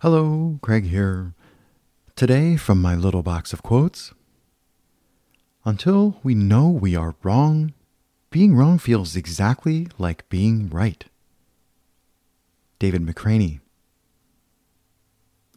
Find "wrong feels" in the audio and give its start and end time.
8.54-9.16